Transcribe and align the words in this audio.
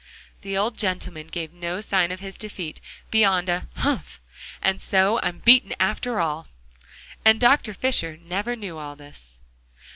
The 0.41 0.57
old 0.57 0.79
gentleman 0.79 1.27
gave 1.27 1.53
no 1.53 1.79
sign 1.79 2.11
of 2.11 2.21
his 2.21 2.35
defeat, 2.35 2.81
beyond 3.11 3.49
a 3.49 3.67
"Humph! 3.75 4.19
and 4.59 4.81
so 4.81 5.19
I'm 5.21 5.43
beaten, 5.45 5.73
after 5.79 6.19
all!" 6.19 6.47
And 7.23 7.39
Dr. 7.39 7.75
Fisher 7.75 8.17
never 8.17 8.55
knew 8.55 8.79
all 8.79 8.95
this. 8.95 9.37